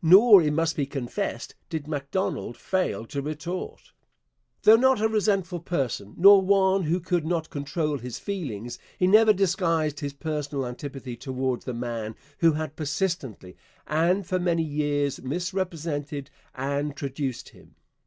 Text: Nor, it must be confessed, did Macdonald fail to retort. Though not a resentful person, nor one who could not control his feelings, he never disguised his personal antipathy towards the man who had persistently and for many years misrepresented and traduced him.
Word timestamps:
Nor, 0.00 0.40
it 0.40 0.54
must 0.54 0.76
be 0.76 0.86
confessed, 0.86 1.54
did 1.68 1.86
Macdonald 1.86 2.56
fail 2.56 3.04
to 3.04 3.20
retort. 3.20 3.92
Though 4.62 4.76
not 4.76 5.02
a 5.02 5.08
resentful 5.08 5.60
person, 5.60 6.14
nor 6.16 6.40
one 6.40 6.84
who 6.84 7.00
could 7.00 7.26
not 7.26 7.50
control 7.50 7.98
his 7.98 8.18
feelings, 8.18 8.78
he 8.98 9.06
never 9.06 9.34
disguised 9.34 10.00
his 10.00 10.14
personal 10.14 10.64
antipathy 10.66 11.18
towards 11.18 11.66
the 11.66 11.74
man 11.74 12.14
who 12.38 12.52
had 12.52 12.76
persistently 12.76 13.58
and 13.86 14.26
for 14.26 14.38
many 14.38 14.62
years 14.62 15.22
misrepresented 15.22 16.30
and 16.54 16.96
traduced 16.96 17.50
him. 17.50 17.74